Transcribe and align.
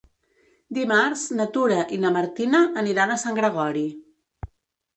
Dimarts 0.77 1.25
na 1.41 1.47
Tura 1.57 1.77
i 1.97 2.01
na 2.05 2.11
Martina 2.17 2.63
aniran 2.85 3.13
a 3.13 3.21
Sant 3.27 3.41
Gregori. 3.43 3.87